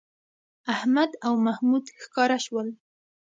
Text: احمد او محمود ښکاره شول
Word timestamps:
احمد 0.73 1.11
او 1.25 1.33
محمود 1.45 1.85
ښکاره 2.03 2.37
شول 2.45 2.67